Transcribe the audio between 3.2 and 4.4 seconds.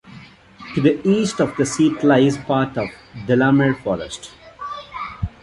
Delamere Forest.